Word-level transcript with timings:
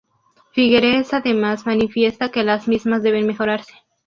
Figueres 0.51 1.13
además 1.13 1.67
manifiesta 1.67 2.31
que 2.31 2.41
las 2.43 2.67
mismas 2.67 3.03
deben 3.03 3.27
mejorarse. 3.27 3.73